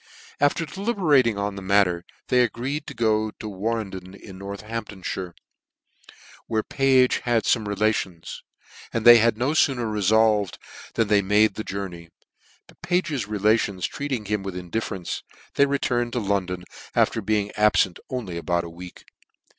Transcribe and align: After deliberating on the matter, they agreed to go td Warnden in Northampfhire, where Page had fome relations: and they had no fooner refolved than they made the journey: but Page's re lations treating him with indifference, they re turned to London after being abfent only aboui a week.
After 0.39 0.65
deliberating 0.65 1.37
on 1.37 1.55
the 1.55 1.61
matter, 1.61 2.03
they 2.29 2.41
agreed 2.41 2.87
to 2.87 2.95
go 2.95 3.29
td 3.39 3.51
Warnden 3.55 4.15
in 4.15 4.39
Northampfhire, 4.39 5.33
where 6.47 6.63
Page 6.63 7.17
had 7.19 7.43
fome 7.43 7.67
relations: 7.67 8.41
and 8.91 9.05
they 9.05 9.19
had 9.19 9.37
no 9.37 9.51
fooner 9.51 9.93
refolved 9.93 10.57
than 10.95 11.07
they 11.07 11.21
made 11.21 11.53
the 11.53 11.63
journey: 11.63 12.09
but 12.65 12.81
Page's 12.81 13.27
re 13.27 13.37
lations 13.37 13.85
treating 13.85 14.25
him 14.25 14.41
with 14.41 14.55
indifference, 14.57 15.21
they 15.53 15.67
re 15.67 15.77
turned 15.77 16.13
to 16.13 16.19
London 16.19 16.63
after 16.95 17.21
being 17.21 17.51
abfent 17.55 17.99
only 18.09 18.41
aboui 18.41 18.63
a 18.63 18.69
week. 18.69 19.05